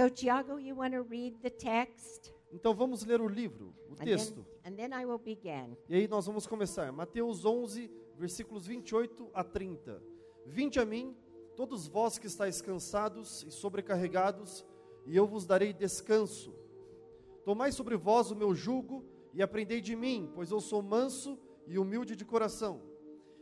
[0.00, 2.32] So, Tiago, you want to read the text?
[2.50, 4.46] Então vamos ler o livro, o And texto.
[4.64, 5.76] then, and then I will begin.
[5.90, 6.90] E aí nós vamos começar.
[6.90, 10.02] Mateus 11, versículos 28 a 30.
[10.46, 11.14] Vinde a mim,
[11.54, 14.64] todos vós que estáis cansados e sobrecarregados,
[15.04, 16.54] e eu vos darei descanso.
[17.44, 19.04] Tomai sobre vós o meu jugo
[19.34, 22.80] e aprendei de mim, pois eu sou manso e humilde de coração.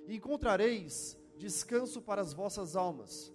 [0.09, 3.33] E encontrareis descanso para as vossas almas,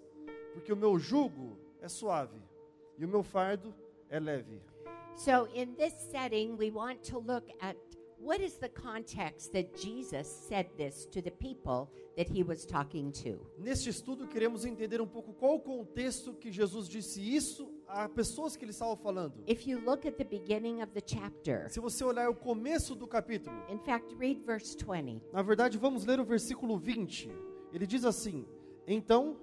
[0.52, 2.52] porque o meu jugo é suave
[3.04, 3.74] e o meu fardo
[4.10, 4.62] é leve.
[5.18, 7.76] So, in this setting, we want to look at
[8.18, 13.12] what is the context that Jesus said this to the people that he was talking
[13.12, 13.46] to.
[13.60, 18.56] Neste estudo, queremos entender um pouco qual o contexto que Jesus disse isso a pessoas
[18.56, 19.44] que ele estava falando.
[19.48, 23.06] If you look at the beginning of the chapter, Se você olhar o começo do
[23.06, 25.22] capítulo, in fact, read verse 20.
[25.34, 27.30] na verdade, vamos ler o versículo 20.
[27.74, 28.46] Ele diz assim:
[28.88, 29.38] Então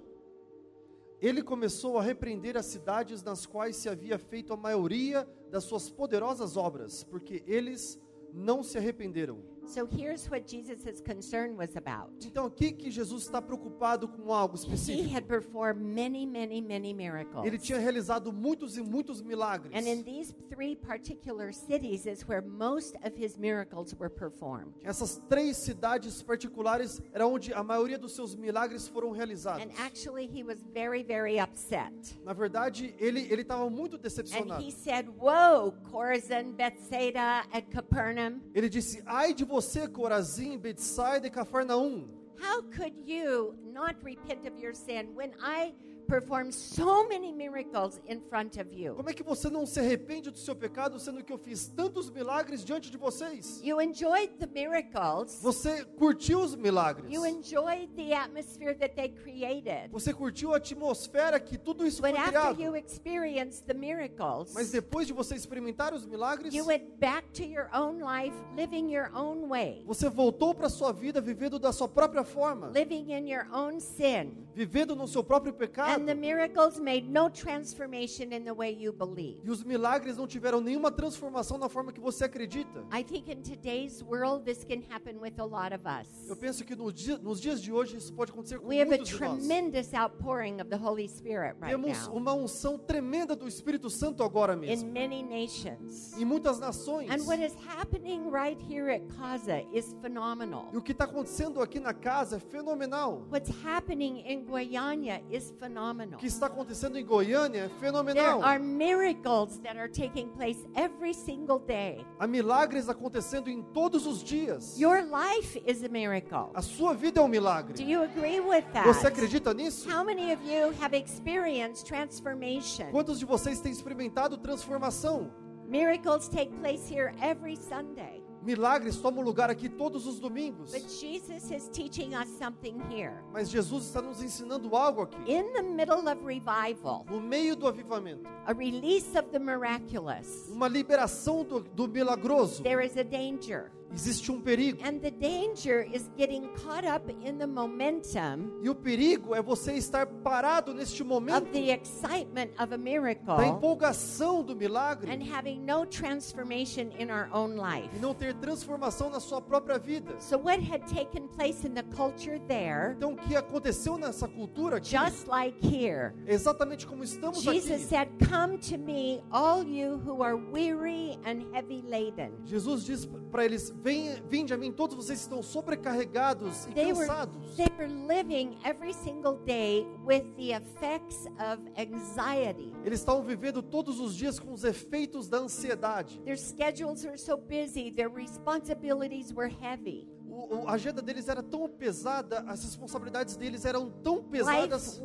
[1.21, 5.89] ele começou a repreender as cidades nas quais se havia feito a maioria das suas
[5.89, 7.99] poderosas obras, porque eles
[8.33, 9.39] não se arrependeram.
[9.67, 12.11] So, here's what Jesus' concern was about.
[12.25, 15.09] Então, aqui que Jesus está preocupado com algo He específico.
[15.15, 17.45] had performed many, many, many miracles.
[17.45, 19.71] Ele tinha realizado muitos e muitos milagres.
[19.73, 24.73] And in these three particular cities is where most of his miracles were performed.
[24.83, 29.61] Essas três cidades particulares era onde a maioria dos seus milagres foram realizados.
[29.63, 31.93] And actually, he was very, very upset.
[32.25, 34.61] Na verdade, ele ele estava muito And decepcionado.
[34.61, 41.29] he said, Whoa, Chorazin, Bethsaida, and Capernaum, Ele disse: "Ai de você, Corazim, Betsaida e
[41.29, 42.07] Cafarnaum.
[42.39, 45.73] how could you not repent of your sin when I
[46.07, 48.95] performed so many miracles in front of you?
[48.95, 52.09] Como é que você não se arrepende do seu pecado, sendo que eu fiz tantos
[52.09, 53.61] milagres diante de vocês?
[53.63, 57.11] You enjoyed the miracles, Você curtiu os milagres.
[57.11, 59.89] you enjoyed the atmosphere that they created.
[59.91, 62.61] Você curtiu a atmosfera que tudo isso foi But after criado.
[62.61, 67.43] you experienced the miracles, Mas depois de você experimentar os milagres, you went back to
[67.43, 71.87] your own life, living your own way, você voltou para sua vida vivendo da sua
[71.87, 74.31] própria forma, living in your own sin.
[74.53, 75.90] vivendo no seu próprio pecado.
[75.93, 79.39] And the miracles made no transformation in the way you believe.
[79.43, 82.83] E os milagres não tiveram nenhuma transformação na forma que você acredita.
[82.93, 86.07] I think in today's world, this can happen with a lot of us.
[86.29, 88.93] Eu penso que no dia- nos dias de hoje isso pode acontecer com We have
[88.93, 89.37] a muitos de nós.
[89.45, 94.23] tremendous outpouring of the Holy Spirit right Temos now uma unção tremenda do Espírito Santo
[94.23, 94.91] agora in mesmo.
[94.91, 96.17] many nations.
[96.17, 97.09] Em muitas nações.
[97.09, 100.69] And what is happening right here at Kaza is phenomenal.
[100.73, 103.25] E o que está acontecendo aqui na casa é fenomenal.
[103.31, 106.19] What's happening in Goiânia is O phenomenal.
[106.19, 108.43] que está acontecendo em Goiânia é There fenomenal.
[108.43, 112.05] are miracles that are taking place every single day.
[112.19, 114.77] Há milagres acontecendo em todos os dias.
[114.79, 116.51] Your life is a miracle.
[116.53, 117.83] A sua vida é um Do milagre.
[117.83, 119.07] you agree with Você that?
[119.07, 119.89] acredita nisso?
[119.89, 122.91] How many of you have experienced transformation?
[122.91, 125.31] Quantos de vocês têm experimentado transformação?
[125.67, 128.20] Miracles take place here every Sunday.
[128.41, 130.71] Milagres tomam lugar aqui todos os domingos.
[130.71, 133.13] But Jesus is teaching us something here.
[133.31, 135.17] Mas Jesus está nos ensinando algo aqui.
[135.27, 140.67] In the middle of revival, No meio do avivamento, a release of the miraculous, uma
[140.67, 143.71] liberação do, do milagroso, there is a danger.
[143.93, 144.79] Existe um perigo.
[144.83, 149.73] And the danger is getting caught up in the momentum E o perigo é você
[149.73, 155.59] estar parado neste momento of the excitement of a da empolgação do milagre and having
[155.61, 157.89] no transformation in our own life.
[157.95, 160.13] e não ter transformação na sua própria vida.
[160.19, 164.77] So, what had taken place in the culture there, Então, o que aconteceu nessa cultura
[164.77, 167.83] aqui, just like here, exatamente como estamos Jesus aqui.
[167.85, 172.31] said, Come to me, all you who are weary and heavy laden.
[172.45, 176.93] Jesus diz para eles: "Venha, vinde a mim, todos vocês que estão sobrecarregados e They
[176.93, 182.73] were, cansados." they were living every single day with the effects of anxiety.
[182.85, 186.21] Eles estavam vivendo todos os dias com os efeitos da ansiedade.
[186.23, 190.07] Their schedules were so busy, their responsibilities were heavy.
[190.31, 195.01] O, a agenda deles era tão pesada, as responsabilidades deles eram tão pesadas,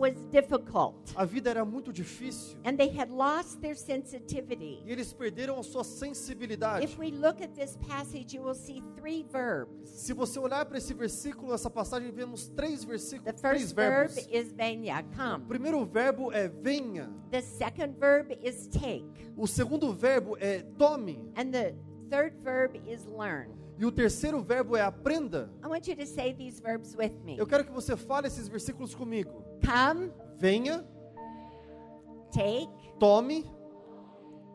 [1.16, 2.56] a vida era muito difícil.
[2.64, 4.82] And they had lost their sensitivity.
[4.86, 6.84] E eles perderam a sua sensibilidade.
[6.84, 9.88] If we look at this passage, you will see three verbs.
[9.90, 14.08] Se você olhar para esse versículo, essa passagem, vemos três The versículos, três first verb
[14.14, 14.28] verbos.
[14.32, 15.44] is venha, O come.
[15.46, 17.10] primeiro verbo é venha.
[17.32, 19.06] The second verb is take.
[19.36, 21.18] O segundo verbo é tome.
[21.36, 21.74] And the
[22.10, 23.50] third verb is learn.
[23.78, 25.50] E o terceiro verbo é aprenda.
[25.62, 27.36] I want you to say these verbs with me.
[27.36, 29.44] Eu quero que você fale esses versículos comigo.
[29.64, 30.84] Come, Venha,
[32.32, 32.68] take,
[32.98, 33.44] tome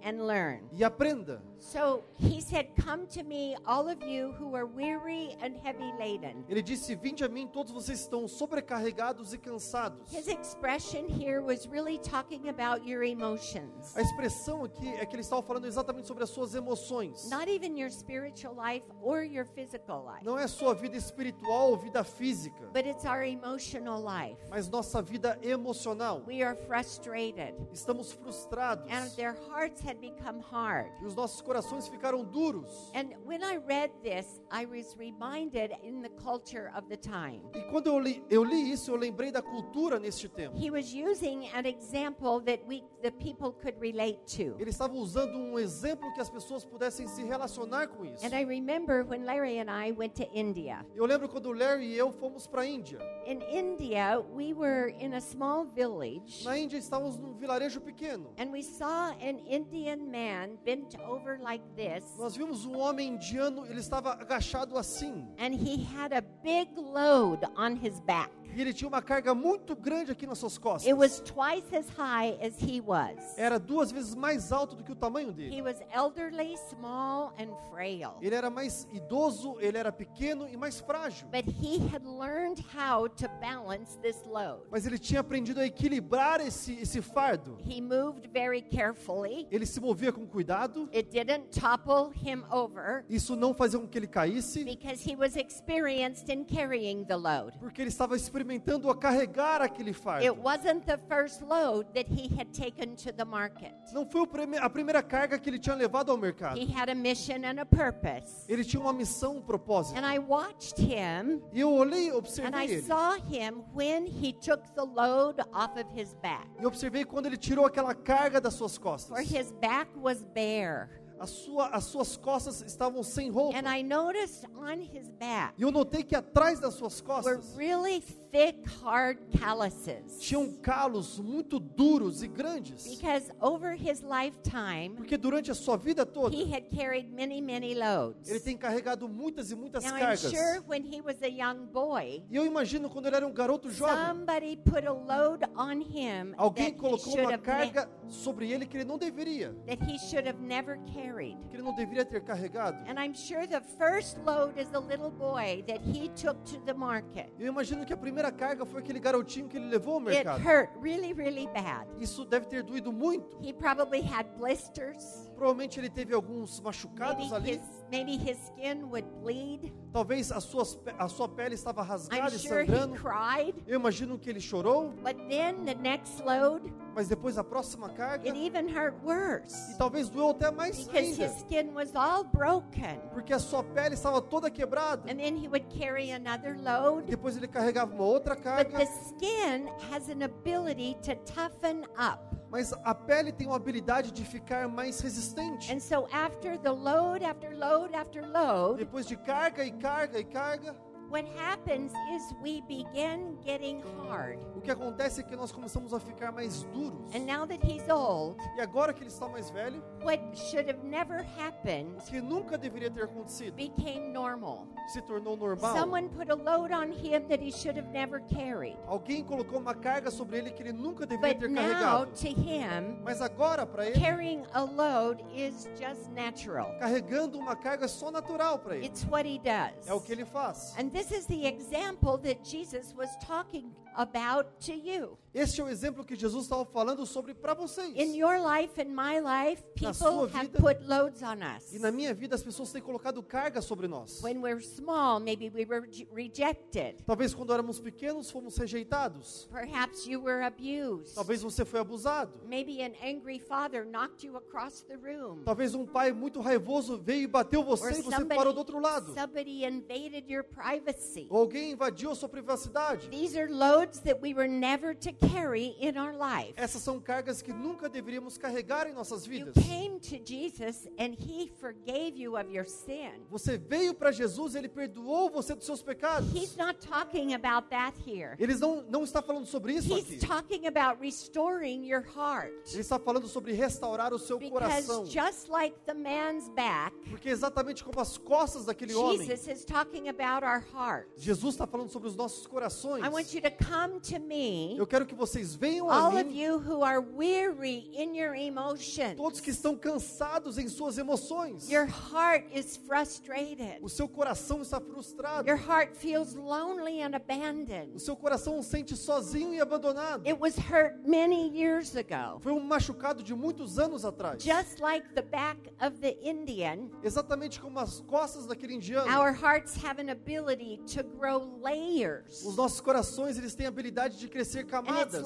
[0.03, 0.61] and learn.
[0.73, 1.41] e aprenda.
[1.63, 6.43] So he said, Come to me, all of you who are weary and heavy laden.
[6.49, 10.11] Ele disse: Vinde a mim, todos vocês estão sobrecarregados e cansados.
[10.11, 13.95] His expression here was really talking about your emotions.
[13.95, 17.29] A expressão aqui é que ele estava falando exatamente sobre as suas emoções.
[17.29, 21.77] Not even your spiritual life or your physical life, Não é sua vida espiritual ou
[21.77, 24.37] vida física, but it's our emotional life.
[24.49, 26.23] mas nossa vida emocional.
[26.27, 30.89] We are frustrated, Estamos frustrados and their hearts had become hard.
[31.01, 32.89] e os nossos corações ficaram duros.
[32.95, 37.41] And when I read this, I was reminded in the culture of the time.
[37.53, 40.55] E quando eu li, eu li isso, eu lembrei da cultura neste tempo.
[40.57, 44.55] He was using an example that we the people could relate to.
[44.59, 48.25] Ele estava usando um exemplo que as pessoas pudessem se relacionar com isso.
[48.25, 50.85] And I remember when Larry and I went to India.
[50.95, 52.99] Eu lembro quando Larry e eu fomos para a Índia.
[53.25, 58.31] In India, we were in a small village Na Índia estávamos num vilarejo pequeno.
[58.37, 63.65] and we saw an Indian man bent over like this Nós vimos um homem indiano,
[63.65, 65.27] ele estava agachado assim.
[65.37, 68.31] and he had a big load on his back.
[68.55, 70.85] E ele tinha uma carga muito grande aqui nas suas costas.
[70.85, 73.17] It was twice as high as he was.
[73.37, 75.55] Era duas vezes mais alto do que o tamanho dele.
[75.57, 78.15] He was elderly, small, and frail.
[78.21, 81.27] Ele era mais idoso, ele era pequeno e mais frágil.
[81.29, 84.63] But he had learned how to balance this load.
[84.69, 87.57] Mas ele tinha aprendido a equilibrar esse, esse fardo.
[87.65, 89.47] He moved very carefully.
[89.51, 90.89] Ele se movia com cuidado.
[90.93, 95.35] It didn't topple him over Isso não fazia com que ele caísse, because he was
[95.35, 97.57] experienced in carrying the load.
[97.59, 100.33] porque ele estava experimentando a carregar aquele It fardo.
[100.41, 103.73] wasn't the first load that he had taken to the market.
[103.93, 104.27] Não foi
[104.59, 106.57] a primeira carga que ele tinha levado ao mercado.
[106.59, 108.45] He had a mission and a purpose.
[108.49, 109.97] Ele tinha uma missão, um propósito.
[109.97, 112.81] And I watched him E eu olhei, and observei I ele.
[112.81, 116.47] saw him when he took the load off of his back.
[116.59, 119.09] E observei quando ele tirou aquela carga das suas costas.
[119.15, 120.89] For his back was bare.
[121.19, 123.55] A sua, as suas costas estavam sem roupa.
[123.55, 127.55] And I noticed on his back E eu notei que atrás das suas were costas
[127.55, 130.17] really thick, hard calluses.
[130.19, 132.87] tinham calos muito duros e grandes.
[132.87, 137.73] Because over his lifetime, Porque durante a sua vida toda, he had carried many, many
[137.75, 138.29] loads.
[138.29, 140.31] ele tem carregado muitas e muitas Now, I'm cargas.
[140.31, 143.69] sure when he was a young boy, E eu imagino quando ele era um garoto
[143.69, 148.65] jovem, somebody put a load on him alguém that he, colocou uma carga sobre ele
[148.65, 151.37] que ele não deveria, that he should have never carried.
[151.49, 152.77] que ele não deveria ter carregado.
[152.89, 156.73] And I'm sure the first load as a little boy that he took to the
[156.73, 160.09] market, Eu imagino que a primeira carga foi aquele garotinho que ele levou ao it
[160.09, 160.41] mercado.
[160.45, 161.87] hurt really, really bad.
[161.97, 163.37] Isso deve ter doído muito.
[163.41, 165.31] He probably had blisters.
[165.33, 167.57] Provavelmente ele teve alguns machucados Maybe ali.
[167.59, 169.71] his, maybe his skin would bleed.
[169.93, 172.95] Talvez as suas, pe- a sua pele estava I'm rasgada e sure he sangrando.
[172.95, 173.53] cried.
[173.67, 178.25] Eu imagino que ele chorou, But then the next load, mas depois a próxima carga,
[178.27, 182.23] it even hurt worse e talvez doeu até mais because ainda, his skin was all
[182.23, 182.99] broken.
[183.13, 185.03] porque a sua pele estava toda quebrada.
[185.11, 187.07] And then he would carry another E load.
[187.07, 192.19] depois ele carregava uma outra But carga, the skin has an ability to toughen up.
[192.51, 195.73] Mas a pele tem uma habilidade de ficar mais resistente.
[195.73, 200.25] And so after the load after load after load, Depois de carga e carga e
[200.25, 200.75] carga,
[201.11, 204.39] what happens is we begin getting hard.
[204.55, 207.13] o que acontece é que nós começamos a ficar mais duros.
[207.13, 210.83] And now that he's old, E agora que ele está mais velho, what should have
[210.83, 214.67] never happened o que nunca deveria ter acontecido became normal.
[214.93, 215.75] se tornou normal.
[215.75, 218.77] Someone put a load on him that he should have never carried.
[218.87, 222.11] Alguém colocou uma carga sobre ele que ele nunca deveria But ter now, carregado.
[222.11, 226.73] to him, Mas agora, para ele, carrying a load is just natural.
[226.79, 228.85] carregando uma carga é só natural para ele.
[228.85, 229.87] It's what he does.
[229.87, 230.73] É o que ele faz.
[230.77, 235.17] And this is the example that Jesus was talking about to you.
[235.33, 237.95] Este é o exemplo que Jesus estava falando sobre para vocês.
[237.95, 241.71] In your life and my life, people sua have vida- put loads on us.
[241.73, 244.21] E na minha vida as pessoas têm colocado carga sobre nós.
[244.21, 246.97] When we're small, maybe we were re- rejected.
[247.05, 249.47] Talvez quando éramos pequenos fomos rejeitados.
[249.49, 251.15] Perhaps you were abused.
[251.15, 252.41] Talvez você foi abusado.
[252.45, 255.43] Maybe an angry father knocked you across the room.
[255.45, 258.79] Talvez um pai muito raivoso veio e bateu Or você e você parou do outro
[258.81, 259.13] lado.
[259.13, 261.27] somebody invaded your privacy.
[261.29, 263.07] Ou alguém invadiu a sua privacidade.
[263.07, 266.53] These are loads that we were never to carry in our life.
[266.55, 269.53] Essas são cargas que nunca deveríamos carregar em nossas You vidas.
[269.63, 273.11] came to Jesus and he forgave you of your sin.
[273.29, 276.33] Você veio para Jesus, ele perdoou você dos seus pecados.
[276.33, 278.35] He's not talking about that here.
[278.39, 280.15] Eles não não está falando sobre isso aqui.
[280.15, 282.51] He's talking about restoring your heart.
[282.71, 285.03] Ele está falando sobre restaurar o seu coração.
[285.03, 289.65] Because just like the man's back, Porque exatamente como as costas daquele homem, Jesus is
[289.65, 291.21] talking about our hearts.
[291.21, 293.03] Jesus está falando sobre os nossos corações.
[293.03, 296.23] I want you to come to me, Eu quero que vocês venham a all of
[296.25, 299.15] mim, you who are weary in your emotions.
[299.15, 301.69] todos que estão cansados em suas emoções.
[301.69, 303.79] Your heart is frustrated.
[303.81, 305.47] O seu coração está frustrado.
[305.47, 307.95] Your heart feels lonely and abandoned.
[307.95, 310.25] O seu coração se sente sozinho e abandonado.
[310.27, 312.39] It was hurt many years ago.
[312.41, 314.41] Foi um machucado de muitos anos atrás.
[314.43, 319.07] Just like the back of the Indian, Exatamente como as costas daquele indiano.
[319.11, 322.43] our hearts have an ability to grow layers.
[322.45, 325.23] Os nossos corações, eles têm a habilidade de crescer camadas.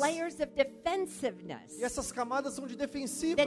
[1.78, 3.42] E essas camadas são de defensiva.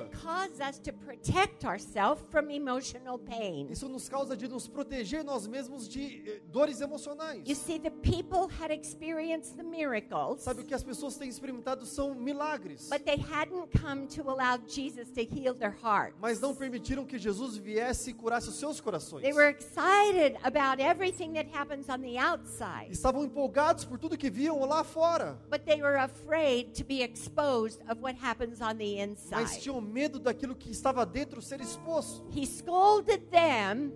[3.71, 7.47] Isso nos causa de nos proteger nós mesmos de eh, dores emocionais.
[7.47, 11.85] You see, the people had experienced the miracles, Sabe o que as pessoas têm experimentado
[11.85, 12.89] são milagres.
[12.89, 16.15] but they hadn't come to allow Jesus to heal their heart.
[16.21, 19.23] Mas não permitiram que Jesus viesse e curasse os seus corações.
[19.23, 24.31] They were excited about everything that happens on the outside, Estavam empolgados por tudo que
[24.31, 25.39] viam lá fora.
[25.49, 28.99] but they were afraid to be exposed of what happens on the
[29.31, 32.25] Mas tinham medo daquilo que estava dentro ser exposto.
[32.31, 33.93] He scolded them,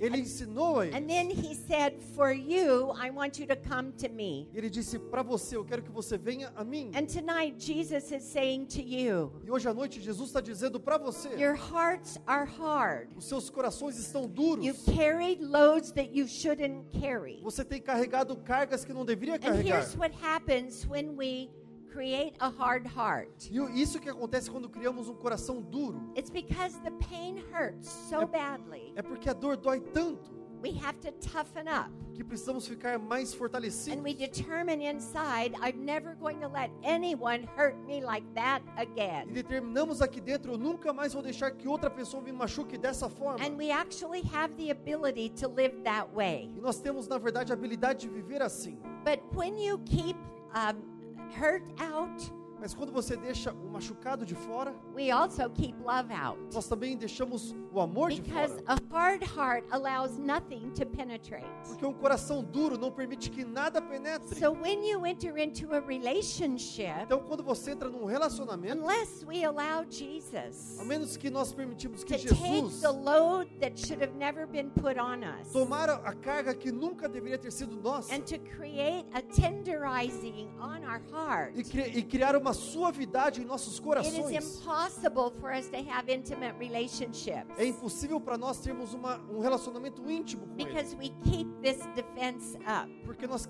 [0.00, 0.96] Ele ensinou a eles.
[0.96, 4.48] and then he said, For you, I want you to come to me.
[4.54, 6.90] Ele disse para você, eu quero que você venha a mim.
[6.94, 10.98] And tonight, Jesus is saying to you, E hoje à noite Jesus está dizendo para
[10.98, 13.08] você, Your hearts are hard.
[13.16, 14.64] os seus corações estão duros.
[14.64, 17.40] You've carried loads that you shouldn't carry.
[17.42, 19.78] Você tem carregado cargas que não deveria And carregar.
[19.80, 21.50] here's what happens when we
[21.92, 26.78] create a hard heart E isso que acontece quando criamos um coração duro it's because
[26.82, 28.32] the pain hurts so Yep.
[28.32, 28.92] badly.
[28.96, 31.88] é porque a dor dói tanto We have to toughen up.
[32.14, 33.96] que precisamos ficar mais fortalecidos.
[33.96, 38.82] And we determine inside, I'm never going to let anyone hurt me like that E
[38.82, 39.28] again.
[39.32, 43.38] determinamos aqui dentro, eu nunca mais vou deixar que outra pessoa me machuque dessa forma.
[43.46, 46.50] And we actually have the ability to live that way.
[46.56, 48.80] E nós temos, na verdade, a habilidade de viver assim.
[49.04, 50.16] But when you keep
[50.56, 50.97] um,
[51.32, 52.30] hurt out,
[52.60, 56.38] Mas quando você deixa o machucado de fora, we also keep love out.
[56.52, 58.64] nós também deixamos o amor de Because fora.
[58.66, 61.46] a hard heart allows nothing to penetrate.
[61.66, 64.34] Porque um coração duro não permite que nada penetre.
[64.38, 69.44] So when you enter into a relationship, Então, quando você entra num relacionamento, unless we
[69.44, 74.14] allow Jesus a menos que nós permitimos que take Jesus the load that should have
[74.16, 78.22] never been put on us tomar a carga que nunca deveria ter sido nossa and
[78.22, 83.74] to create a tenderizing on our heart, e, cri- e criar uma suavidade em nossos
[83.74, 88.94] it is corações, impossible for us to have intimate relationships é impossível para nós termos
[88.94, 90.64] uma, um relacionamento íntimo com Ele.
[90.64, 92.88] because we keep this defense up.
[93.04, 93.48] Porque nós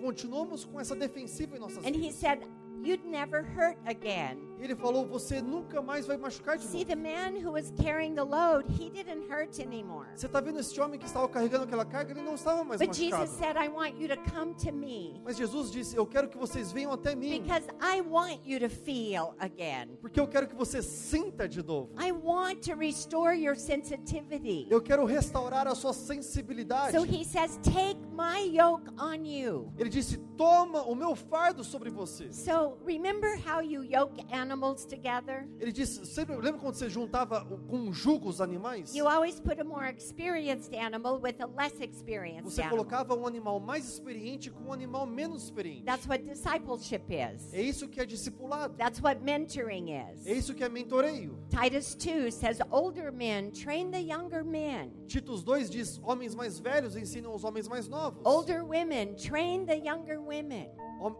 [0.00, 2.48] continuamos com essa defensiva em nossas And he vidas.
[2.84, 4.38] You'd never hurt again.
[4.60, 6.86] Ele falou: Você nunca mais vai machucar de See, novo.
[6.86, 10.08] the man who was carrying the load, he didn't hurt anymore.
[10.14, 12.12] Você está vendo esse homem que estava carregando aquela carga?
[12.12, 13.38] Ele não estava mais But Jesus machucado.
[13.38, 16.70] said, I want you to come to me Mas Jesus disse: Eu quero que vocês
[16.72, 17.40] venham até mim.
[17.42, 19.96] because I want you to feel again.
[20.00, 21.90] Porque eu quero que você sinta de novo.
[22.00, 24.66] I want to restore your sensitivity.
[24.70, 26.92] Eu quero restaurar a sua sensibilidade.
[26.96, 29.72] So he says, Take my yoke on you.
[29.78, 32.32] Ele disse: Toma o meu fardo sobre você.
[32.32, 35.48] So remember how you yoke animals together?
[35.60, 38.94] Ele disse: sempre, Lembra quando você juntava com um jugo os animais?
[38.94, 42.78] You always put a more experienced animal with a less experienced Você animal.
[42.78, 45.84] colocava um animal mais experiente com um animal menos experiente.
[45.84, 47.52] That's what discipleship is.
[47.52, 48.74] É isso que é discipulado.
[48.76, 50.26] That's what mentoring is.
[50.26, 51.38] É isso que é mentoreio.
[51.48, 54.90] Titus 2 says, Older men train the younger men.
[55.06, 58.22] Titus 2 diz: Homens mais velhos ensinam os homens mais novos.
[58.24, 60.70] Older women train the younger women.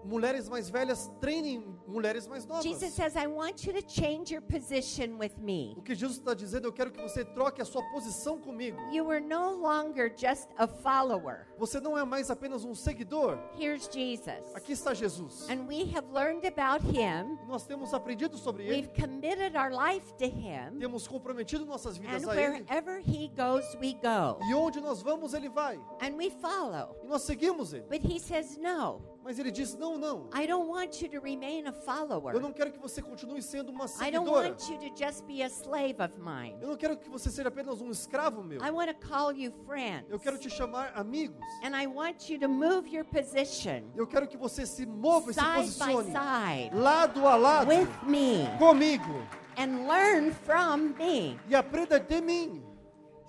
[0.04, 2.64] Mulheres mais velhas treinem mulheres mais novas.
[2.64, 5.74] Jesus says, I want you to change your position with me.
[5.76, 8.78] O que Jesus está dizendo, eu quero que você troque a sua posição comigo.
[8.92, 11.46] You are no longer just a follower.
[11.58, 13.38] Você não é mais apenas um seguidor.
[13.58, 14.54] Here's Jesus.
[14.54, 15.48] Aqui está Jesus.
[15.50, 17.38] And we have learned about him.
[17.48, 18.72] Nós temos aprendido sobre ele.
[18.82, 20.78] We've committed our life to him.
[20.78, 22.64] Temos comprometido nossas vidas And a ele.
[22.64, 24.38] wherever he goes, we go.
[24.48, 25.76] E onde nós vamos, ele vai.
[26.00, 26.96] And we follow.
[27.02, 27.86] E nós seguimos ele.
[27.88, 30.28] But he says, No, Mas ele diz: Não, não.
[30.34, 32.34] I don't want you to remain a follower.
[32.34, 34.48] Eu não quero que você continue sendo uma I don't seguidora.
[34.50, 36.56] want you to just be a slave of mine.
[36.60, 38.60] Eu não quero que você seja apenas um escravo meu.
[38.64, 40.10] I want to call you friends.
[40.10, 41.40] Eu quero te chamar amigos.
[41.62, 45.34] And I want you to move your position Eu quero que você se mova e
[45.34, 49.26] se side by posicione side lado a lado with me comigo
[49.56, 51.38] and learn from me.
[51.48, 52.62] e aprenda de mim.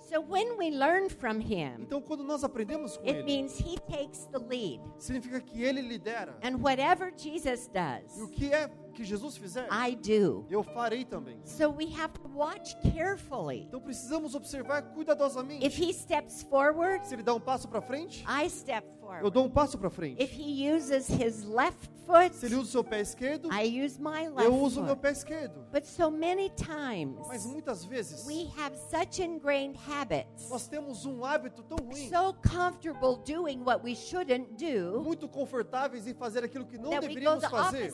[0.08, 3.76] So when we learn from him, Então, quando nós aprendemos com it ele, means he
[3.90, 4.80] takes the lead.
[4.98, 6.36] significa que ele lidera.
[6.42, 10.46] And whatever Jesus E o does, que é que Jesus fizer, I do.
[10.50, 11.38] eu farei também.
[11.44, 13.64] So we have to watch carefully.
[13.68, 15.66] Então precisamos observar cuidadosamente.
[15.66, 19.30] If he steps forward, Se ele dá um passo para frente, I step eu forward.
[19.30, 20.22] dou um passo para frente.
[20.22, 24.00] If he uses his left foot, Se ele usa o seu pé esquerdo, I use
[24.00, 25.66] my left eu uso o meu pé esquerdo.
[25.72, 31.24] But so many times Mas muitas vezes we have such ingrained habits, nós temos um
[31.24, 36.66] hábito tão ruim, so comfortable doing what we shouldn't do, muito confortáveis em fazer aquilo
[36.66, 37.90] que não deveríamos fazer,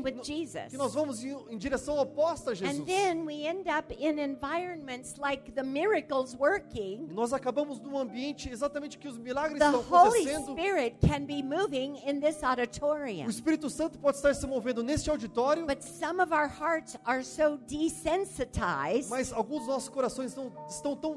[0.00, 0.70] direction with Jesus.
[0.70, 2.86] que nós vamos em, em direção oposta a And Jesus.
[2.86, 7.08] then we end up in environments like the miracles working.
[7.10, 10.52] E nós acabamos num ambiente exatamente que os milagres The estão Holy acontecendo.
[10.52, 13.28] Spirit can be moving in this O auditorium.
[13.28, 17.58] Espírito Santo pode estar se movendo neste auditório, But some of our hearts are so
[17.66, 21.12] desensitized mas alguns dos nossos corações estão, estão tão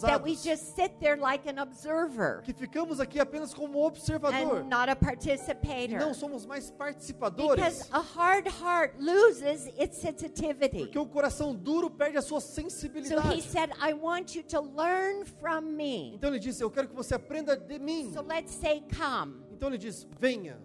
[0.00, 4.68] that we just sit there like an observer que ficamos aqui apenas como observador and
[4.68, 5.98] not a e participator.
[5.98, 7.56] não somos mais participadores.
[7.64, 10.78] Because a hard heart loses its sensitivity.
[10.86, 13.42] Porque o coração duro perde a sua So he sensibilidade.
[13.42, 16.12] said, I want you to learn from me.
[16.14, 18.12] Então ele disse: Eu quero que você aprenda de mim.
[18.12, 19.42] So let's say, come.
[19.52, 20.58] Então ele diz: Venha.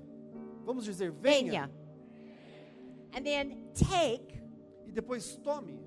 [0.66, 1.68] Vamos dizer: Venha.
[1.68, 1.72] Venha.
[3.14, 4.42] And then take,
[4.88, 5.80] E depois tome.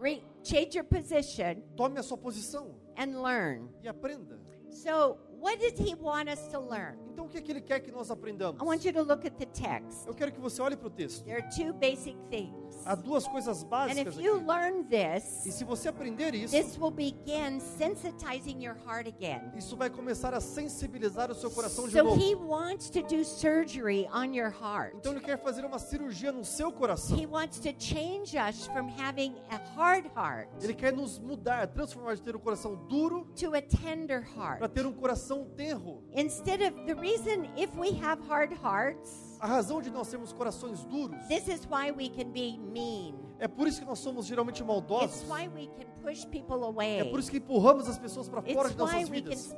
[0.00, 3.68] re- change your position, Tome a sua posição and learn.
[3.82, 4.38] e aprenda.
[4.74, 6.98] So, what he want us to learn?
[7.12, 8.60] Então o que é que ele quer que nós aprendamos?
[8.60, 10.04] I want you to look at the text.
[10.04, 11.24] Eu quero que você olhe para o texto.
[11.24, 12.74] There are two basic things.
[12.84, 14.44] Há duas coisas And básicas if you aqui.
[14.46, 14.84] learn E
[15.20, 19.52] this, se você aprender isso, this will begin sensitizing your heart again.
[19.56, 22.20] isso vai começar a sensibilizar o seu coração de So novo.
[22.20, 24.94] he wants to do surgery on your heart.
[24.96, 27.16] Então ele quer fazer uma cirurgia no seu coração.
[27.16, 32.16] He wants to change us from having a hard heart Ele quer nos mudar, transformar
[32.16, 34.58] de ter um coração duro to a tender heart.
[34.64, 36.02] Para ter um coração tenro.
[36.16, 40.82] Instead of the reason if we have hard hearts, A razão de nós termos corações
[40.86, 43.14] duros this is why we can be mean.
[43.38, 45.28] É por isso que nós somos geralmente maldosos.
[45.28, 48.76] why we can push people É por isso que empurramos as pessoas para fora de
[48.76, 49.54] nossas vidas.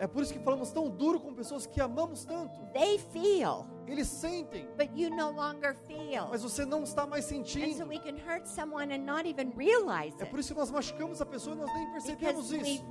[0.00, 2.58] É por isso que falamos tão duro com pessoas que amamos tanto.
[2.72, 6.28] They feel, Eles sentem, but you no longer feel.
[6.30, 7.86] mas você não está mais sentindo.
[7.86, 11.26] we can hurt someone and not even realize É por isso que nós machucamos a
[11.26, 12.84] pessoa e nós nem percebemos isso.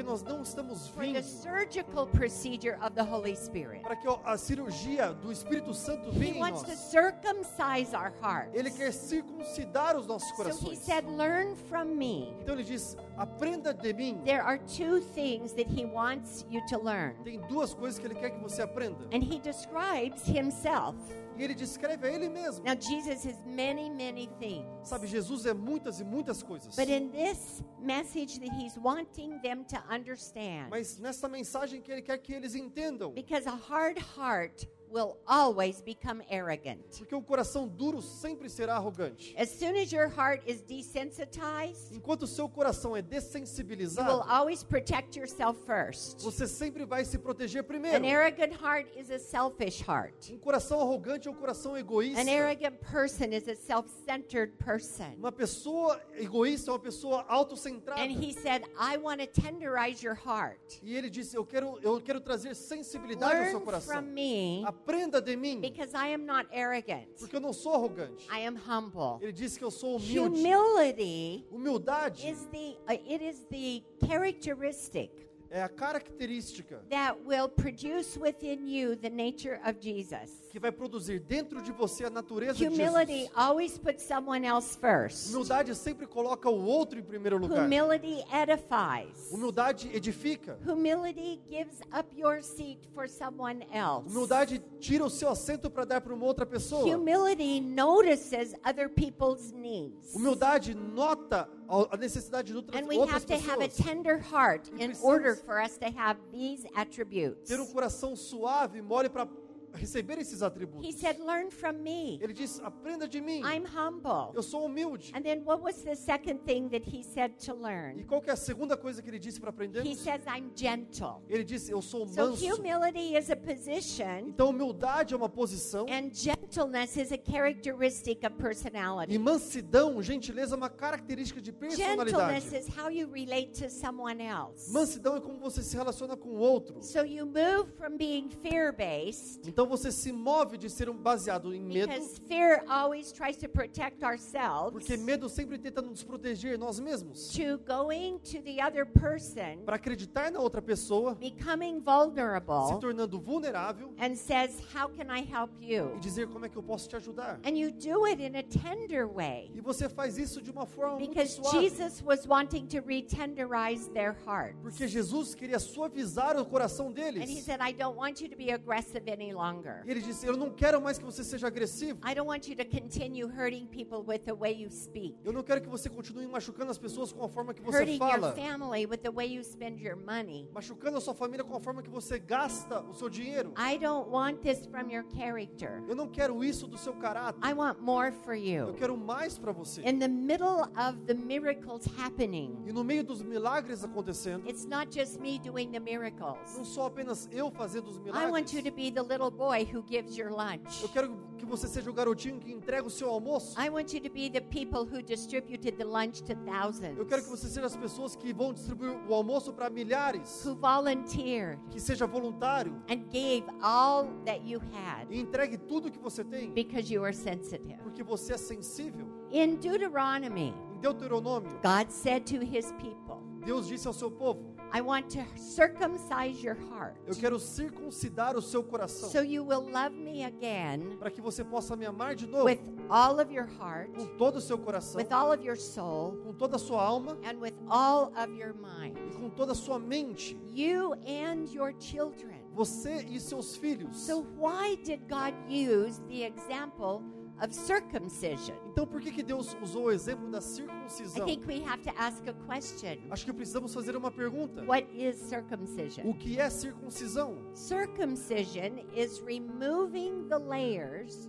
[0.00, 3.82] Porque nós não estamos vindo surgical procedure of the Holy Spirit.
[3.82, 6.78] para que a cirurgia do Espírito Santo venha em wants to nós.
[6.78, 8.54] circumcise our hearts.
[8.54, 10.78] Ele quer circuncidar os nossos So he corações.
[10.78, 12.34] said, Learn from me.
[12.40, 14.18] Então ele diz: aprenda de mim.
[14.24, 17.14] There are two things that he wants you to learn.
[17.22, 19.04] Tem duas coisas que ele quer que você aprenda.
[19.12, 20.96] And he describes himself.
[21.40, 22.62] E ele descreve a ele mesmo.
[22.66, 24.66] Now, Jesus is many, many things.
[24.86, 26.76] Sabe, Jesus é muitas e muitas coisas.
[26.76, 32.02] But in this message that he's wanting them to understand, Mas nessa mensagem que ele
[32.02, 33.14] quer que eles entendam.
[33.14, 36.98] because a hard heart will always become arrogant.
[36.98, 39.34] Porque o coração duro sempre será arrogante.
[39.38, 44.62] As soon as your heart is desensitized, Enquanto o seu coração é you will always
[44.62, 46.20] protect yourself first.
[46.22, 48.06] você sempre vai se proteger An primeiro.
[48.06, 50.30] arrogant heart is a selfish heart.
[50.30, 52.20] Um coração arrogante é um coração egoísta.
[52.20, 55.14] An arrogant person is a self centered person.
[55.18, 58.00] Uma pessoa egoísta é uma pessoa autocentrada.
[58.00, 60.80] And he said, I want to tenderize your heart.
[60.82, 63.94] E ele disse: Eu quero, eu quero trazer sensibilidade ao seu Learn coração.
[63.96, 68.26] from me Aprenda de mim, because I am not arrogant, porque eu não sou arrogante.
[68.30, 69.18] I am humble.
[69.20, 70.40] Ele disse que eu sou humilde.
[70.40, 75.10] Humility Humildade is the uh, it is the characteristic
[75.50, 80.30] é a característica that will produce within you the nature of Jesus.
[80.50, 83.30] Que vai produzir dentro de você a natureza de Humility Jesus.
[83.36, 85.30] always puts someone else first.
[85.32, 87.64] Humildade sempre coloca o outro em primeiro lugar.
[87.64, 89.30] Humility edifies.
[89.30, 90.58] Humildade edifica.
[90.66, 94.08] Humility gives up your seat for someone else.
[94.12, 96.82] Humildade tira o seu assento para dar para uma outra pessoa.
[96.84, 100.12] Humility notices other people's needs.
[100.14, 101.48] Humildade nota
[101.92, 103.86] a necessidade de outras, And we outras have to have a pessoas.
[103.86, 107.48] tender heart E in precisamos- order for us to have these attributes.
[107.48, 109.28] Ter um coração suave e mole para
[109.74, 110.94] receber esses He atributos.
[110.94, 112.18] said, Learn from me.
[112.20, 113.42] Ele diz: aprenda de mim.
[113.44, 114.32] I'm humble.
[114.34, 115.12] Eu sou humilde.
[115.14, 118.04] And then what was the second thing that he said to E learn?
[118.06, 119.98] qual que é a segunda coisa que ele disse para He aprendermos?
[119.98, 121.22] says, I'm gentle.
[121.28, 122.44] Ele disse: eu sou So manso.
[122.46, 128.36] humility is a position, Então humildade é uma posição and gentleness is a characteristic of
[128.36, 129.14] personality.
[129.14, 132.56] e mansidão, gentileza é uma característica de Gentleness personalidade.
[132.56, 134.70] is how you relate to someone else.
[134.72, 136.82] Mansidão é como você se relaciona com o outro.
[136.82, 141.54] So you move from being fear based Então Então você se move de ser baseado
[141.54, 146.58] em medo, because fear always tries to protect ourselves porque medo sempre tenta nos proteger
[146.58, 147.28] nós mesmos.
[147.28, 153.20] to going to the other person, Para acreditar na outra pessoa, becoming se vulnerable, tornando
[153.20, 155.94] vulnerável and says, How can I help you?
[155.94, 157.38] e dizer como é que eu posso te ajudar.
[157.44, 159.50] And you do it in a tender way.
[159.54, 161.68] E você faz isso de uma forma muito Because suave.
[161.68, 164.56] Jesus was wanting to retenderize their hearts.
[164.62, 167.42] Porque Jesus queria suavizar o coração And he deles.
[167.44, 169.49] said, I don't want you to be aggressive any longer.
[169.86, 171.98] E ele disse: Eu não quero mais que você seja agressivo.
[172.08, 175.42] I don't want you to continue hurting people with the way you speak, Eu não
[175.42, 178.32] quero que você continue machucando as pessoas com a forma que você hurting your fala.
[178.32, 180.48] family with the way you spend your money.
[180.52, 183.52] Machucando a sua família com a forma que você gasta o seu dinheiro.
[183.58, 185.82] I don't want this from your character.
[185.88, 187.40] Eu não quero isso do seu caráter.
[187.48, 188.74] I want more for Eu you.
[188.74, 189.80] quero mais para você.
[189.82, 194.90] In the middle of the miracles happening, E no meio dos milagres acontecendo, it's not
[194.96, 196.38] just me doing the miracles.
[196.56, 198.64] não sou apenas eu fazendo os I want you milagres.
[198.64, 200.82] to be the little boy who gives your lunch.
[200.82, 203.58] Eu quero que você seja o garotinho que entrega o seu almoço.
[203.58, 207.22] I want you to be the people who distributed the lunch to thousands, Eu quero
[207.22, 210.44] que você seja as pessoas que vão distribuir o almoço para milhares.
[210.44, 215.98] who volunteered Que seja voluntário and gave all that you had e entregue tudo que
[215.98, 217.78] você tem, because you were sensitive.
[217.82, 219.06] porque você é sensível.
[219.32, 224.80] In Deuteronomy, Em Deuteronômio, God said to his people, Deus disse ao seu povo: I
[224.80, 229.94] want to circumcise your heart Eu quero circuncidar o seu coração, so you will love
[229.96, 233.90] me again para que você possa me amar de novo, with all of your heart,
[233.96, 237.18] com todo o seu coração, with all of your soul, com toda a sua alma
[237.24, 238.96] and with all of your mind.
[239.10, 242.40] e com toda a sua mente, You and your children.
[242.52, 243.96] você e seus filhos.
[244.06, 247.02] So, why did God use the example
[247.42, 248.54] of circumcision?
[248.66, 251.26] Então, por que, que Deus usou o exemplo da I circuncisão?
[251.26, 255.16] think we have to ask a question Acho que precisamos fazer uma pergunta: What is
[255.16, 256.06] circumcision?
[256.06, 257.36] O que é circuncisão?
[257.54, 261.28] Circumcision is removing the layers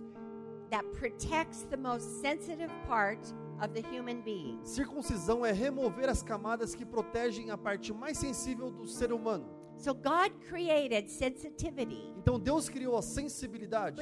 [0.70, 3.20] that protects the most sensitive part
[3.60, 4.58] of the human being.
[4.64, 9.46] Circuncisão é remover as camadas que protegem a parte mais sensível do ser humano.
[9.82, 12.12] So God created sensitivity.
[12.16, 13.96] Então Deus criou a sensibilidade,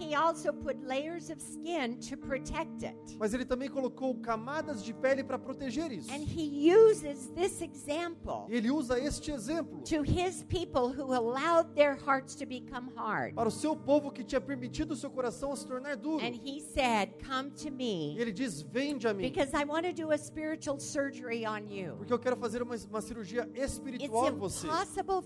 [0.00, 2.96] he also put layers of skin to protect it.
[3.16, 6.10] mas ele também colocou camadas de pele para proteger isso.
[6.10, 11.72] And he uses this example E ele usa este exemplo to his people who allowed
[11.76, 13.34] their hearts to become hard.
[13.36, 16.24] para o seu povo que tinha permitido o seu coração a se tornar duro.
[16.24, 19.86] And he said, Come to E me ele diz: Vende a mim, because I want
[19.86, 21.94] to do a spiritual surgery on you.
[21.98, 24.66] porque eu quero fazer uma, uma cirurgia It's espiritual em você.
[24.66, 25.19] impossible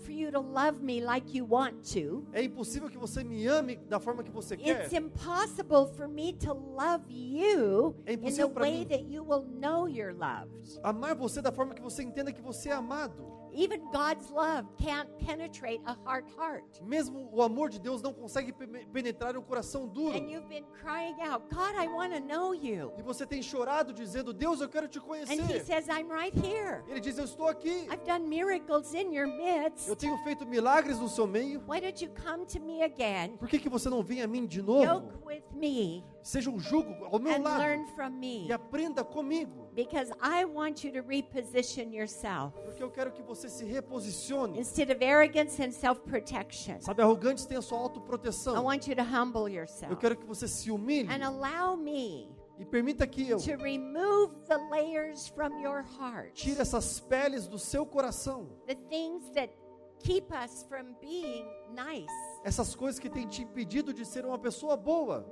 [2.33, 4.85] É impossível que você me ame da forma que você quer.
[4.85, 8.85] It's impossible for me to love you É in the way mim.
[8.87, 10.79] that you will know you're loved.
[10.83, 13.44] Amar você da forma que você entenda que você é amado.
[13.55, 16.81] Even God's love can't penetrate a hard heart.
[16.83, 20.15] Mesmo o amor de Deus não consegue pe- penetrar um coração duro.
[20.17, 22.91] And you've been crying out, God, I want to know you.
[22.97, 25.65] E você tem chorado dizendo: Deus, eu quero te And He conhecer.
[25.65, 26.83] says, I'm right here.
[26.87, 27.87] Ele diz: Eu estou aqui.
[27.89, 29.87] I've done miracles in your midst.
[29.87, 31.61] Eu tenho feito milagres no seu meio.
[31.67, 33.37] Why don't you come to me again?
[33.37, 34.83] Por que, que você não vem a mim de novo?
[34.83, 38.47] Yoke with me Seja um jugo ao meu lado learn from me.
[38.47, 39.69] e aprenda comigo.
[39.75, 42.55] Because I want you to reposition yourself.
[42.65, 44.57] Porque eu quero que você se reposicione.
[44.59, 48.63] Instead of arrogance and self protection, Sabe, arrogantes têm a sua I autoproteção.
[48.63, 52.65] want you to humble Eu yourself quero que você se humilhe and allow me e
[52.65, 56.33] permita que eu to remove the layers from your heart.
[56.33, 58.47] tire essas peles do seu coração.
[58.65, 59.53] The things that
[59.99, 62.11] keep us from being nice.
[62.45, 65.27] Essas coisas que têm te impedido de ser uma pessoa boa.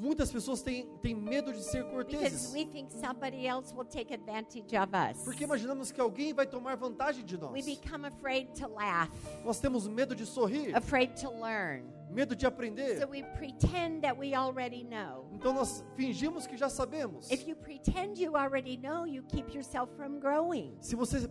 [0.00, 2.52] Muitas pessoas têm, têm medo de ser corteses.
[2.52, 5.24] we think somebody else will take advantage of us.
[5.24, 7.52] Porque imaginamos que alguém vai tomar vantagem de nós.
[7.52, 9.10] We become afraid to laugh,
[9.44, 11.96] Nós temos medo de sorrir, afraid to learn.
[12.10, 12.98] medo de aprender.
[12.98, 15.28] So we pretend that we already know.
[15.32, 17.30] Então nós fingimos que já sabemos.
[17.30, 20.76] If you pretend you already know, you keep yourself from growing.
[20.80, 21.28] Se você,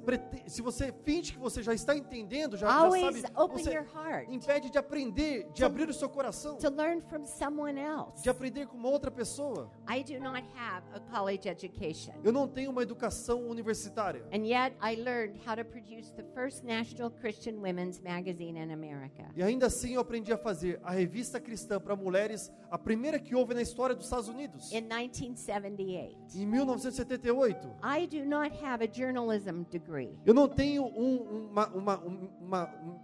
[0.47, 4.29] se você finge que você já está entendendo, já, já sabe, open você your heart
[4.29, 8.21] impede de aprender, de abrir o seu coração, to learn from someone else.
[8.21, 9.71] de aprender com uma outra pessoa.
[9.89, 12.13] I do not have a college education.
[12.23, 14.23] Eu não tenho uma educação universitária.
[14.31, 19.25] And yet I learned how to produce the first national Christian women's magazine in America.
[19.35, 23.33] E ainda assim eu aprendi a fazer a revista cristã para mulheres, a primeira que
[23.35, 26.37] houve na história dos Estados Unidos, In 1978.
[26.37, 27.67] em 1978.
[27.83, 30.17] I do not have a journalism degree.
[30.25, 32.99] Eu não tenho um- uma, uma, um- uma- um-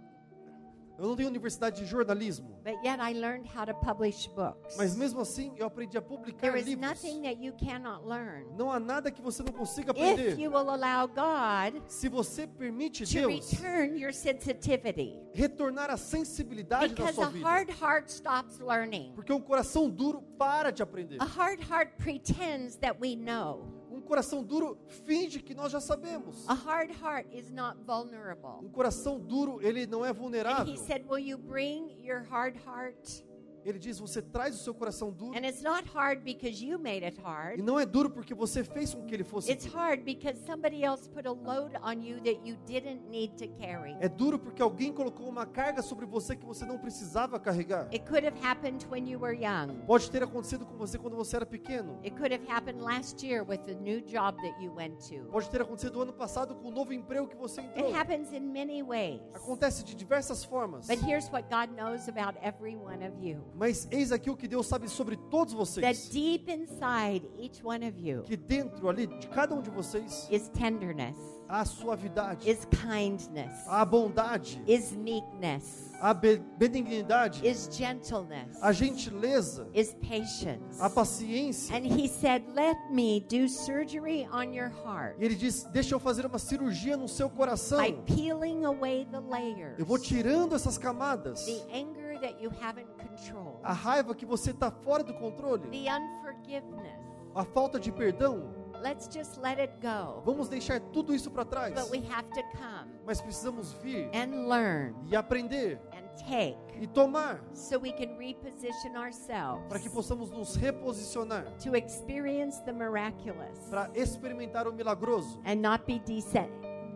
[1.02, 2.60] Eu não tenho universidade de jornalismo.
[2.64, 4.76] but yet I learned how to publish books.
[4.76, 6.88] Mas mesmo assim, eu aprendi a publicar There is livros.
[6.88, 10.38] nothing that you cannot learn Não há nada que você não consiga if aprender.
[10.38, 15.18] you will allow God Se você permite to Deus return your sensitivity.
[15.34, 17.44] retornar a sensibilidade da Because sua a vida.
[17.48, 19.12] hard heart stops learning.
[19.16, 21.16] Porque um coração duro para de aprender.
[21.20, 23.81] A hard heart pretends that we know.
[23.92, 26.48] Um coração duro finge que nós já sabemos.
[26.48, 28.64] A hard heart is not vulnerable.
[28.64, 30.72] Um coração duro, ele não é And vulnerável.
[30.74, 33.22] he said, Will you bring your hard heart?
[33.64, 35.36] Ele diz: você traz o seu coração duro.
[35.36, 37.60] And it's not hard because you made it E hard.
[37.60, 39.78] não é duro porque você fez com que ele fosse It's duro.
[39.78, 43.96] hard because somebody else put a load on you that you didn't need to carry.
[44.00, 47.88] É duro porque alguém colocou uma carga sobre você que você não precisava carregar.
[47.92, 49.80] It could have happened when you were young.
[49.86, 51.98] Pode ter acontecido com você quando você era pequeno.
[52.04, 55.24] It could have happened last year with the new job that you went to.
[55.30, 57.86] Pode ter acontecido ano passado com o novo emprego que você entrou.
[57.86, 59.20] It happens in many ways.
[59.34, 60.86] Acontece de diversas formas.
[60.88, 63.40] But here's what God knows about every one of you.
[63.54, 66.08] Mas eis aqui o que Deus sabe sobre todos That vocês.
[66.08, 70.48] deep inside each one of you Que dentro ali de cada um de vocês is
[70.48, 71.16] tenderness,
[71.48, 79.68] há suavidade, is kindness, há bondade, is meekness, há be- benignidade, is gentleness, a gentileza,
[79.74, 80.80] is patience.
[80.80, 81.76] a paciência.
[81.76, 86.00] And he said, Let me do surgery on your heart E ele diz: Deixa eu
[86.00, 87.78] fazer uma cirurgia no seu coração.
[87.82, 91.44] by peeling away the layers, Eu vou tirando essas camadas.
[91.44, 95.88] the anger that you haven't controlled, A raiva que você está fora do controle, the
[95.90, 96.98] unforgiveness.
[97.34, 98.60] a falta de perdão.
[98.82, 100.22] Let's just let it go.
[100.24, 101.72] Vamos deixar tudo isso para trás.
[101.72, 106.86] But we have to come Mas precisamos vir and learn e aprender and take e
[106.88, 113.56] tomar so we can reposition ourselves para que possamos nos reposicionar, to experience the miraculous
[113.70, 116.50] para experimentar o milagroso and not be desen-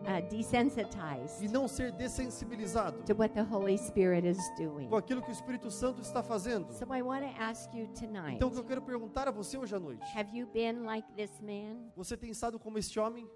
[0.07, 4.87] uh, desensitized e não ser dessensibilizado to what the Holy Spirit is doing.
[4.87, 6.71] com aquilo que o Espírito Santo está fazendo.
[6.73, 9.57] So I want to ask you tonight Então, o que eu quero perguntar a você
[9.57, 13.29] hoje à noite: have you been like this man você tem estado como este homem,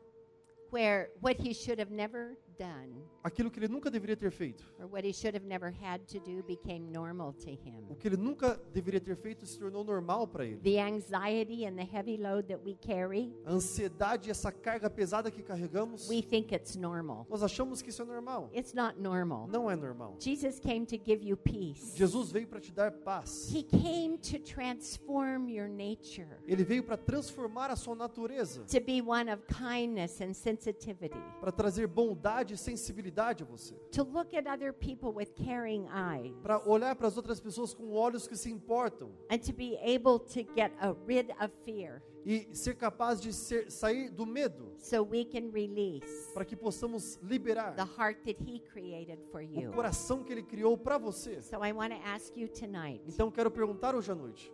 [0.72, 4.88] where what he should have never done aquilo que ele nunca deveria ter feito, or
[4.88, 7.86] what he should have never had to do became normal to him?
[7.90, 10.58] o que ele nunca deveria ter feito se tornou normal para ele?
[10.58, 15.30] The anxiety and the heavy load that we carry, A ansiedade e essa carga pesada
[15.30, 17.26] que carregamos, we think it's normal.
[17.30, 18.50] nós achamos que isso é normal.
[18.54, 19.48] It's not normal.
[19.48, 20.16] Não é normal.
[20.20, 21.96] Jesus came to give you peace.
[21.96, 23.52] Jesus veio para te dar paz.
[23.54, 29.02] He came to transform your nature, Ele veio para transformar a sua natureza, to be
[29.02, 34.46] one of kindness and sensitivity, para trazer bondade e sensibilidade a você, to look at
[34.48, 38.50] other people with caring eyes, para olhar para as outras pessoas com olhos que se
[38.52, 43.34] importam and to be able to get a rid of fear e ser capaz de
[43.34, 48.38] ser, sair do medo, so we can release para que possamos liberar the heart that
[48.40, 49.72] He created for o you.
[49.72, 51.42] coração que ele criou para você.
[51.42, 54.54] So I want to ask you tonight Então quero perguntar hoje à noite: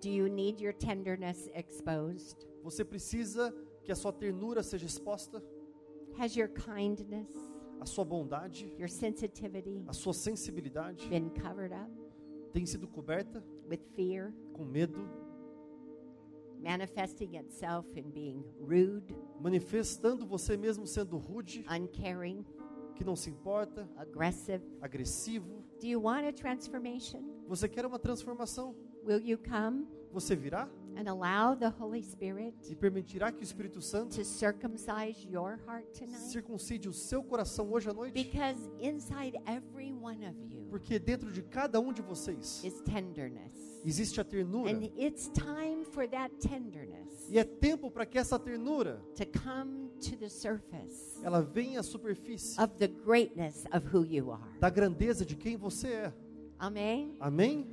[0.00, 2.36] do you need your tenderness exposed?
[2.62, 3.54] você precisa
[3.86, 5.42] que a sua ternura seja exposta,
[6.18, 7.30] Has your kindness,
[7.80, 11.06] a sua bondade, your sensitivity a sua sensibilidade.
[11.08, 11.90] been covered up
[12.52, 13.42] tem sido coberta.
[13.68, 15.08] with fear, com medo,
[16.58, 22.44] manifesting itself in being rude, manifestando você mesmo sendo rude, uncaring,
[22.94, 24.64] que não se importa, aggressive?
[24.80, 25.62] agressivo.
[25.80, 27.22] Do you want a transformation?
[27.46, 28.74] Você quer uma transformação?
[29.04, 29.86] Will you come?
[30.12, 35.26] Você virá and allow the Holy Spirit e permitirá que o Espírito Santo to circumcise
[35.28, 36.30] your heart tonight?
[36.30, 38.12] circuncide o seu coração hoje à noite?
[38.12, 43.52] Because inside every one of you Porque dentro de cada um de vocês is tenderness.
[43.84, 44.70] existe a ternura.
[44.70, 49.90] And it's time for that tenderness E é tempo para que essa ternura to come
[50.00, 54.58] to the surface ela venha à superfície of the greatness of who you are.
[54.58, 56.12] da grandeza de quem você é.
[56.58, 57.14] Amen.
[57.20, 57.68] Amém?